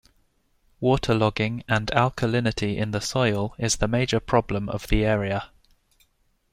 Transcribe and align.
Water 0.79 1.13
logging 1.13 1.63
and 1.67 1.91
alkalinity 1.91 2.75
in 2.75 2.89
the 2.89 3.01
soil 3.01 3.53
is 3.59 3.75
the 3.75 3.87
major 3.87 4.19
problem 4.19 4.67
of 4.67 4.87
the 4.87 5.05
area. 5.05 5.51